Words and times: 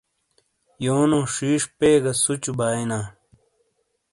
یونو 0.85 1.19
شیش 1.35 1.63
پے 1.77 1.89
گہ 2.03 2.11
سُوچُو 2.21 2.51
باٸینا۔ 2.57 2.99